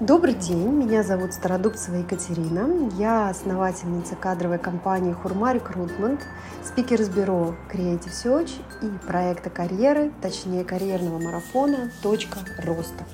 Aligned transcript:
Добрый 0.00 0.34
день, 0.34 0.72
меня 0.72 1.04
зовут 1.04 1.34
Стародубцева 1.34 1.98
Екатерина. 1.98 2.90
Я 2.98 3.28
основательница 3.28 4.16
кадровой 4.16 4.58
компании 4.58 5.12
Хурма 5.12 5.52
Рекрутмент, 5.52 6.20
спикер 6.64 7.00
из 7.00 7.08
бюро 7.08 7.54
Creative 7.72 8.10
Search 8.10 8.50
и 8.82 8.88
проекта 9.06 9.50
карьеры, 9.50 10.10
точнее 10.20 10.64
карьерного 10.64 11.20
марафона 11.20 11.92
«Точка 12.02 12.40
роста». 12.58 13.04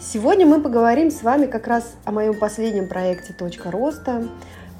Сегодня 0.00 0.46
мы 0.46 0.60
поговорим 0.60 1.10
с 1.10 1.24
вами 1.24 1.46
как 1.46 1.66
раз 1.66 1.96
о 2.04 2.12
моем 2.12 2.38
последнем 2.38 2.86
проекте 2.86 3.32
«Точка 3.32 3.72
роста», 3.72 4.28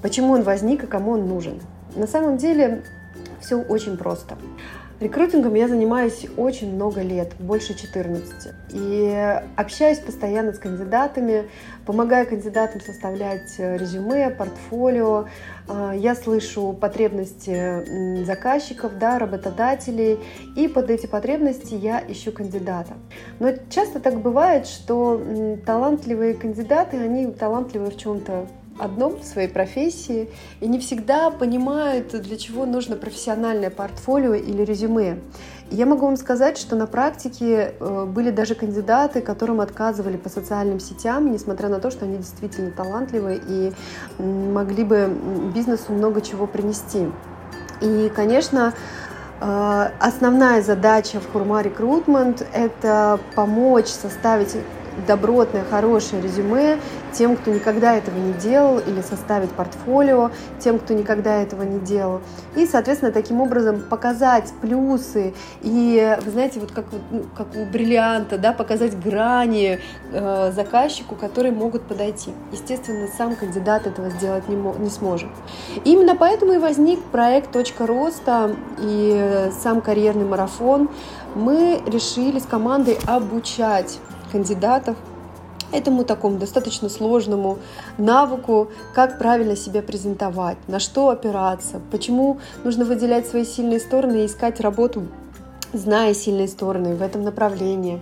почему 0.00 0.34
он 0.34 0.42
возник 0.42 0.84
и 0.84 0.86
кому 0.86 1.10
он 1.14 1.26
нужен. 1.26 1.60
На 1.96 2.06
самом 2.06 2.36
деле 2.36 2.84
все 3.40 3.56
очень 3.56 3.96
просто. 3.96 4.38
Рекрутингом 5.00 5.54
я 5.54 5.68
занимаюсь 5.68 6.26
очень 6.36 6.74
много 6.74 7.02
лет, 7.02 7.32
больше 7.38 7.78
14. 7.78 8.52
И 8.72 9.40
общаюсь 9.54 9.98
постоянно 10.00 10.52
с 10.52 10.58
кандидатами, 10.58 11.48
помогаю 11.86 12.26
кандидатам 12.26 12.80
составлять 12.80 13.54
э, 13.58 13.76
резюме, 13.76 14.30
портфолио. 14.30 15.26
А, 15.68 15.92
я 15.92 16.16
слышу 16.16 16.72
потребности 16.72 18.24
заказчиков, 18.24 18.98
да, 18.98 19.20
работодателей, 19.20 20.18
и 20.56 20.66
под 20.66 20.90
эти 20.90 21.06
потребности 21.06 21.74
я 21.74 22.02
ищу 22.08 22.32
кандидата. 22.32 22.94
Но 23.38 23.52
часто 23.70 24.00
так 24.00 24.20
бывает, 24.20 24.66
что 24.66 25.22
талантливые 25.64 26.34
кандидаты, 26.34 26.96
они 26.96 27.28
талантливые 27.28 27.92
в 27.92 27.96
чем-то 27.96 28.48
одном 28.78 29.18
в 29.18 29.24
своей 29.24 29.48
профессии 29.48 30.28
и 30.60 30.68
не 30.68 30.78
всегда 30.78 31.30
понимают, 31.30 32.20
для 32.20 32.36
чего 32.36 32.66
нужно 32.66 32.96
профессиональное 32.96 33.70
портфолио 33.70 34.34
или 34.34 34.62
резюме. 34.62 35.18
я 35.70 35.86
могу 35.86 36.06
вам 36.06 36.16
сказать, 36.16 36.58
что 36.58 36.76
на 36.76 36.86
практике 36.86 37.74
э, 37.78 38.04
были 38.06 38.30
даже 38.30 38.54
кандидаты, 38.54 39.20
которым 39.20 39.60
отказывали 39.60 40.16
по 40.16 40.28
социальным 40.28 40.80
сетям, 40.80 41.30
несмотря 41.30 41.68
на 41.68 41.80
то, 41.80 41.90
что 41.90 42.04
они 42.04 42.18
действительно 42.18 42.70
талантливые 42.70 43.40
и 43.46 43.72
могли 44.18 44.84
бы 44.84 45.10
бизнесу 45.54 45.92
много 45.92 46.20
чего 46.20 46.46
принести. 46.46 47.08
И, 47.80 48.10
конечно, 48.14 48.74
э, 49.40 49.88
Основная 50.00 50.62
задача 50.62 51.20
в 51.20 51.30
Хурма 51.32 51.62
Recruitment– 51.62 52.46
это 52.52 53.20
помочь 53.34 53.88
составить 53.88 54.56
добротное, 55.06 55.64
хорошее 55.64 56.22
резюме 56.22 56.78
тем, 57.12 57.36
кто 57.36 57.50
никогда 57.50 57.94
этого 57.96 58.16
не 58.16 58.32
делал, 58.34 58.78
или 58.78 59.00
составить 59.00 59.50
портфолио 59.50 60.30
тем, 60.58 60.78
кто 60.78 60.94
никогда 60.94 61.42
этого 61.42 61.62
не 61.62 61.78
делал. 61.80 62.20
И, 62.56 62.66
соответственно, 62.66 63.12
таким 63.12 63.40
образом 63.40 63.80
показать 63.80 64.52
плюсы 64.60 65.34
и, 65.62 66.16
вы 66.24 66.30
знаете, 66.30 66.60
вот 66.60 66.72
как, 66.72 66.84
ну, 67.10 67.24
как 67.36 67.48
у 67.56 67.64
бриллианта, 67.64 68.38
да, 68.38 68.52
показать 68.52 68.98
грани 68.98 69.80
э, 70.12 70.52
заказчику, 70.52 71.14
которые 71.14 71.52
могут 71.52 71.82
подойти. 71.82 72.32
Естественно, 72.52 73.08
сам 73.16 73.36
кандидат 73.36 73.86
этого 73.86 74.10
сделать 74.10 74.48
не, 74.48 74.56
не 74.56 74.90
сможет. 74.90 75.28
Именно 75.84 76.16
поэтому 76.16 76.52
и 76.52 76.58
возник 76.58 77.02
проект 77.04 77.52
«Точка 77.52 77.86
роста» 77.86 78.50
и 78.80 79.50
сам 79.62 79.80
карьерный 79.80 80.24
марафон. 80.24 80.88
Мы 81.34 81.82
решили 81.86 82.38
с 82.38 82.44
командой 82.44 82.98
обучать 83.06 83.98
кандидатов 84.30 84.96
этому 85.72 86.04
такому 86.04 86.38
достаточно 86.38 86.88
сложному 86.88 87.58
навыку, 87.98 88.70
как 88.94 89.18
правильно 89.18 89.56
себя 89.56 89.82
презентовать, 89.82 90.56
на 90.66 90.80
что 90.80 91.10
опираться, 91.10 91.80
почему 91.90 92.40
нужно 92.64 92.84
выделять 92.84 93.26
свои 93.26 93.44
сильные 93.44 93.80
стороны 93.80 94.22
и 94.22 94.26
искать 94.26 94.60
работу, 94.60 95.08
зная 95.72 96.14
сильные 96.14 96.48
стороны 96.48 96.94
в 96.94 97.02
этом 97.02 97.22
направлении. 97.22 98.00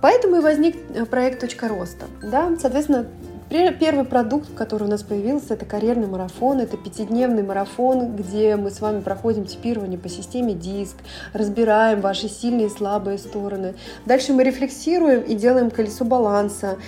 Поэтому 0.00 0.36
и 0.36 0.40
возник 0.40 0.76
э, 0.94 1.04
проект 1.04 1.40
«Точка 1.40 1.68
роста». 1.68 2.06
Да? 2.22 2.50
Соответственно, 2.58 3.06
Первый 3.50 4.04
продукт, 4.04 4.54
который 4.54 4.84
у 4.84 4.90
нас 4.90 5.02
появился, 5.02 5.54
это 5.54 5.64
карьерный 5.64 6.06
марафон. 6.06 6.60
Это 6.60 6.76
пятидневный 6.76 7.42
марафон, 7.42 8.14
где 8.14 8.54
мы 8.54 8.70
с 8.70 8.80
вами 8.80 9.00
проходим 9.00 9.44
типирование 9.44 9.98
по 9.98 10.08
системе 10.08 10.54
диск, 10.54 10.94
разбираем 11.32 12.00
ваши 12.00 12.28
сильные 12.28 12.68
и 12.68 12.70
слабые 12.70 13.18
стороны. 13.18 13.74
Дальше 14.06 14.32
мы 14.34 14.44
рефлексируем 14.44 15.22
и 15.22 15.34
делаем 15.34 15.72
колесо 15.72 16.04
баланса, 16.04 16.78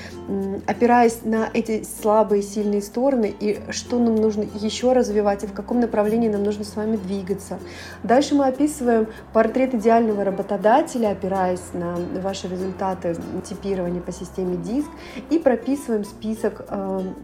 опираясь 0.68 1.24
на 1.24 1.50
эти 1.52 1.82
слабые 1.82 2.42
и 2.42 2.44
сильные 2.44 2.80
стороны 2.80 3.34
и 3.40 3.58
что 3.70 3.98
нам 3.98 4.14
нужно 4.14 4.46
еще 4.60 4.92
развивать 4.92 5.42
и 5.42 5.48
в 5.48 5.52
каком 5.52 5.80
направлении 5.80 6.28
нам 6.28 6.44
нужно 6.44 6.62
с 6.62 6.76
вами 6.76 6.96
двигаться. 6.96 7.58
Дальше 8.04 8.36
мы 8.36 8.46
описываем 8.46 9.08
портрет 9.32 9.74
идеального 9.74 10.22
работодателя, 10.22 11.08
опираясь 11.08 11.72
на 11.72 11.96
ваши 12.20 12.46
результаты 12.46 13.16
типирования 13.48 14.00
по 14.00 14.12
системе 14.12 14.56
диск 14.58 14.88
и 15.28 15.40
прописываем 15.40 16.04
список 16.04 16.51
список 16.52 16.66
эм, 16.68 17.14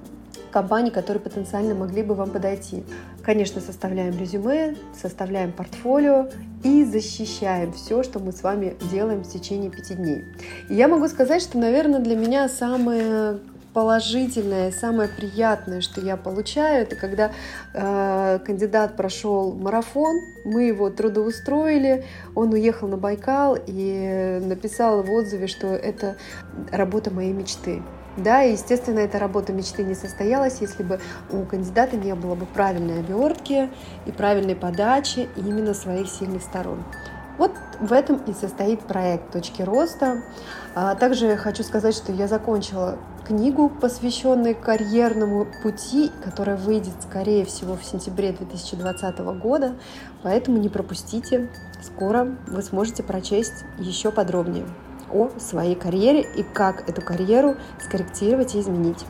компаний, 0.51 0.91
которые 0.91 1.21
потенциально 1.21 1.75
могли 1.75 2.03
бы 2.03 2.15
вам 2.15 2.31
подойти. 2.31 2.85
Конечно, 3.23 3.61
составляем 3.61 4.19
резюме, 4.19 4.77
составляем 4.95 5.53
портфолио 5.53 6.29
и 6.65 6.85
защищаем 6.85 7.73
все, 7.73 8.03
что 8.03 8.19
мы 8.19 8.33
с 8.33 8.43
вами 8.43 8.77
делаем 8.91 9.23
в 9.23 9.29
течение 9.29 9.71
пяти 9.71 9.95
дней. 9.95 10.25
И 10.71 10.75
я 10.75 10.89
могу 10.89 11.09
сказать, 11.09 11.43
что, 11.43 11.59
наверное, 11.59 12.01
для 12.01 12.17
меня 12.17 12.49
самое 12.49 13.39
положительное, 13.75 14.73
самое 14.73 15.09
приятное, 15.09 15.83
что 15.83 16.01
я 16.01 16.17
получаю, 16.17 16.83
это 16.83 16.97
когда 16.97 17.31
э, 17.75 18.41
кандидат 18.45 18.97
прошел 18.97 19.53
марафон, 19.53 20.21
мы 20.45 20.65
его 20.65 20.91
трудоустроили, 20.91 22.05
он 22.35 22.53
уехал 22.55 22.89
на 22.89 22.97
Байкал 22.97 23.57
и 23.67 24.41
написал 24.43 25.03
в 25.03 25.13
отзыве, 25.13 25.47
что 25.47 25.69
это 25.69 26.17
работа 26.73 27.11
моей 27.13 27.33
мечты. 27.33 27.83
Да, 28.19 28.43
и, 28.43 28.53
естественно, 28.53 28.99
эта 28.99 29.21
работа 29.21 29.53
мечты 29.53 29.85
не 29.85 29.95
состоялась, 29.95 30.61
если 30.61 30.83
бы 30.83 30.99
у 31.31 31.45
кандидата 31.45 31.97
не 31.97 32.15
было 32.17 32.35
бы 32.35 32.47
правильной 32.47 32.99
обертки 32.99 33.71
и 34.07 34.11
правильной 34.11 34.57
подачи 34.57 35.29
именно 35.37 35.73
своих 35.73 36.09
сильных 36.09 36.43
сторон. 36.43 36.83
Вот 37.39 37.53
в 37.79 37.93
этом 37.93 38.17
и 38.27 38.33
состоит 38.33 38.81
проект 38.81 39.31
«Точки 39.31 39.63
роста». 39.63 40.23
А 40.75 40.97
также 40.97 41.37
хочу 41.37 41.63
сказать, 41.63 41.95
что 41.95 42.11
я 42.11 42.27
закончила 42.27 42.99
книгу, 43.25 43.69
посвященную 43.69 44.57
карьерному 44.57 45.47
пути, 45.63 46.11
которая 46.25 46.57
выйдет, 46.57 46.95
скорее 47.09 47.45
всего, 47.45 47.77
в 47.77 47.85
сентябре 47.85 48.33
2020 48.33 49.19
года. 49.41 49.77
Поэтому 50.25 50.59
не 50.59 50.69
пропустите. 50.69 51.49
Скоро 51.81 52.37
вы 52.49 52.63
сможете 52.63 53.05
прочесть 53.05 53.65
еще 53.79 54.11
подробнее 54.11 54.65
о 55.13 55.31
своей 55.39 55.75
карьере 55.75 56.23
и 56.23 56.43
как 56.43 56.89
эту 56.89 57.03
карьеру 57.03 57.57
скорректировать 57.81 58.55
и 58.55 58.61
изменить. 58.61 59.05